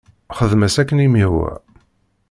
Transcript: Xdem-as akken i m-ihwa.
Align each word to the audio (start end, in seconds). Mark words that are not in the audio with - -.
Xdem-as 0.37 0.75
akken 0.81 1.03
i 1.05 1.07
m-ihwa. 1.11 1.51